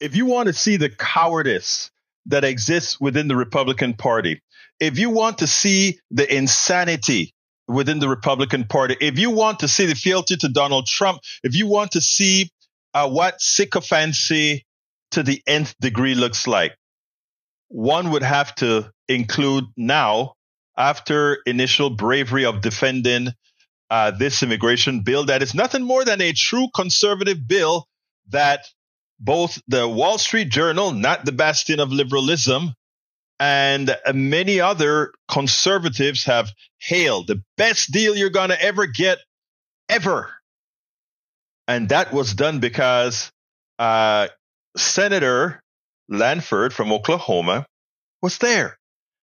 [0.00, 1.90] If you want to see the cowardice
[2.26, 4.40] that exists within the Republican Party,
[4.78, 7.34] if you want to see the insanity
[7.66, 11.56] within the Republican Party, if you want to see the fealty to Donald Trump, if
[11.56, 12.50] you want to see
[12.94, 14.64] uh, what sycophancy
[15.10, 16.76] to the nth degree looks like,
[17.68, 20.34] one would have to include now,
[20.76, 23.28] after initial bravery of defending
[23.90, 27.86] uh, this immigration bill, that is nothing more than a true conservative bill
[28.28, 28.66] that
[29.18, 32.74] both the Wall Street Journal, not the bastion of liberalism,
[33.40, 39.18] and many other conservatives have hailed the best deal you're going to ever get,
[39.88, 40.30] ever.
[41.66, 43.30] And that was done because
[43.78, 44.28] uh,
[44.76, 45.62] Senator
[46.08, 47.66] Lankford from Oklahoma
[48.22, 48.78] was there.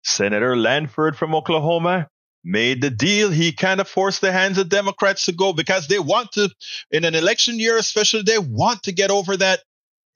[0.03, 2.07] Senator Lankford from Oklahoma
[2.43, 3.29] made the deal.
[3.29, 6.49] He kind of forced the hands of Democrats to go because they want to,
[6.89, 9.59] in an election year especially, they want to get over that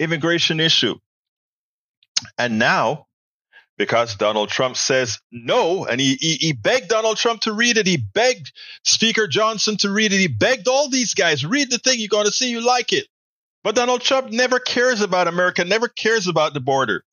[0.03, 0.95] immigration issue.
[2.37, 3.07] And now,
[3.77, 7.87] because Donald Trump says no, and he, he, he, begged Donald Trump to read it,
[7.87, 8.51] he begged
[8.83, 12.25] Speaker Johnson to read it, he begged all these guys, read the thing, you're going
[12.25, 13.07] to see you like it.
[13.63, 17.03] But Donald Trump never cares about America, never cares about the border.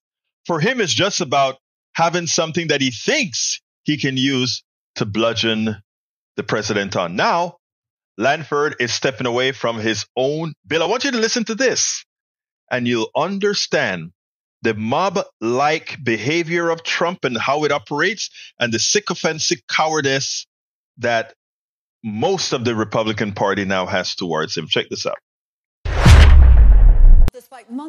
[0.47, 1.59] For him, it's just about
[1.93, 4.63] having something that he thinks he can use
[4.97, 5.77] to bludgeon
[6.37, 7.17] the president on.
[7.17, 7.57] Now,
[8.19, 10.83] Lankford is stepping away from his own bill.
[10.83, 12.05] I want you to listen to this
[12.71, 14.13] and you'll understand
[14.63, 20.47] the mob like behavior of Trump and how it operates and the sycophantic cowardice
[20.99, 21.35] that
[22.05, 24.67] most of the Republican Party now has towards him.
[24.67, 25.19] Check this out.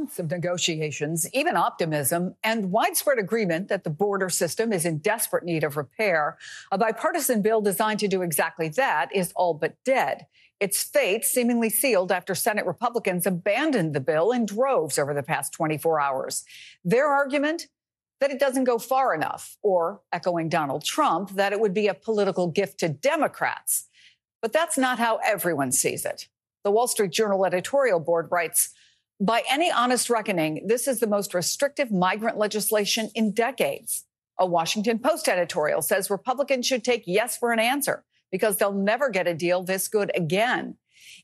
[0.02, 5.44] Months of negotiations, even optimism, and widespread agreement that the border system is in desperate
[5.44, 6.40] need of repair,
[6.72, 10.26] a bipartisan bill designed to do exactly that is all but dead.
[10.60, 15.54] Its fate seemingly sealed after Senate Republicans abandoned the bill in droves over the past
[15.54, 16.46] 24 hours.
[16.84, 17.68] Their argument?
[18.22, 21.94] That it doesn't go far enough, or, echoing Donald Trump, that it would be a
[21.94, 23.86] political gift to Democrats.
[24.42, 26.28] But that's not how everyone sees it.
[26.64, 28.74] The Wall Street Journal editorial board writes,
[29.22, 34.06] by any honest reckoning, this is the most restrictive migrant legislation in decades.
[34.40, 39.10] A Washington Post editorial says Republicans should take yes for an answer because they'll never
[39.10, 40.76] get a deal this good again.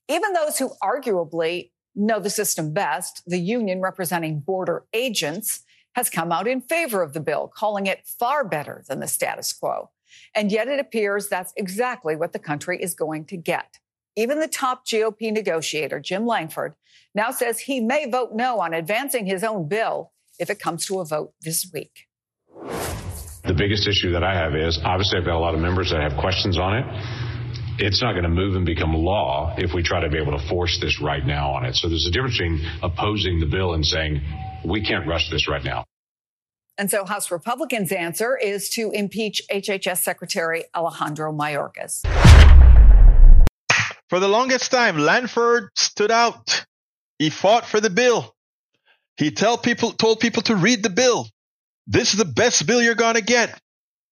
[0.07, 5.63] Even those who arguably know the system best, the union representing border agents,
[5.95, 9.51] has come out in favor of the bill, calling it far better than the status
[9.51, 9.89] quo.
[10.35, 13.79] And yet it appears that's exactly what the country is going to get.
[14.17, 16.73] Even the top GOP negotiator, Jim Lankford,
[17.13, 20.99] now says he may vote no on advancing his own bill if it comes to
[20.99, 22.07] a vote this week.
[23.45, 26.01] The biggest issue that I have is obviously I've got a lot of members that
[26.01, 26.85] have questions on it.
[27.77, 30.49] It's not going to move and become law if we try to be able to
[30.49, 31.75] force this right now on it.
[31.75, 34.21] So there's a difference between opposing the bill and saying
[34.65, 35.85] we can't rush this right now.
[36.79, 42.03] And so House Republicans' answer is to impeach HHS Secretary Alejandro Mayorkas.
[44.09, 46.65] For the longest time, Lankford stood out.
[47.19, 48.33] He fought for the bill.
[49.17, 51.27] He tell people, told people to read the bill.
[51.87, 53.59] This is the best bill you're going to get.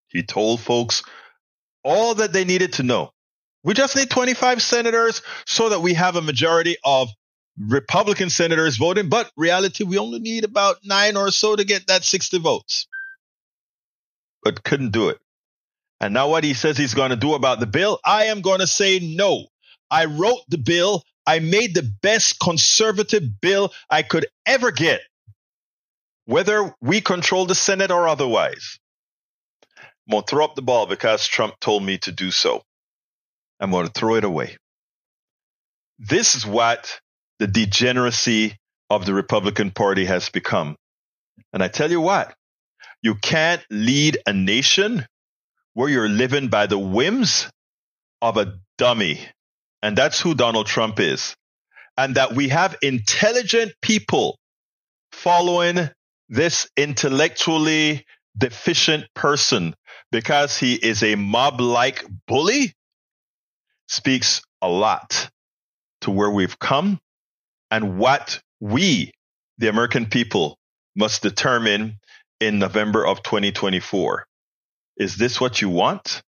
[0.09, 1.03] He told folks
[1.83, 3.11] all that they needed to know.
[3.63, 7.09] We just need 25 senators so that we have a majority of
[7.59, 9.09] Republican senators voting.
[9.09, 12.87] But reality, we only need about nine or so to get that 60 votes.
[14.43, 15.19] But couldn't do it.
[15.99, 18.59] And now what he says he's going to do about the bill, I am going
[18.59, 19.45] to say no.
[19.89, 21.03] I wrote the bill.
[21.25, 25.01] I made the best conservative bill I could ever get,
[26.25, 28.77] whether we control the Senate or otherwise.
[29.77, 32.61] I'm going to throw up the ball because Trump told me to do so.
[33.59, 34.57] I'm going to throw it away.
[35.97, 36.99] This is what
[37.39, 38.57] the degeneracy
[38.89, 40.75] of the Republican Party has become.
[41.53, 42.33] And I tell you what,
[43.01, 45.05] you can't lead a nation
[45.73, 47.49] where you're living by the whims
[48.21, 49.19] of a dummy
[49.85, 51.35] and that's who Donald Trump is.
[51.95, 54.39] And that we have intelligent people
[55.11, 55.91] following
[56.27, 58.03] this intellectually
[58.35, 59.75] deficient person
[60.11, 62.73] because he is a mob like bully
[63.87, 65.29] speaks a lot
[66.01, 66.97] to where we've come
[67.69, 69.11] and what we,
[69.59, 70.57] the American people,
[70.95, 71.99] must determine
[72.39, 74.25] in November of 2024.
[74.97, 76.23] Is this what you want?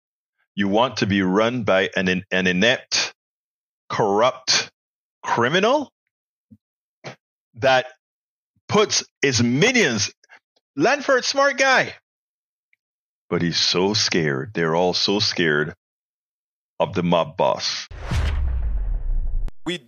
[0.56, 3.03] You want to be run by an, an inept
[3.94, 4.72] corrupt
[5.22, 5.92] criminal
[7.56, 7.86] that
[8.68, 10.12] puts his minions.
[10.76, 11.94] Lankford, smart guy,
[13.30, 14.50] but he's so scared.
[14.56, 15.76] They're all so scared
[16.80, 17.88] of the mob boss.
[19.68, 19.88] we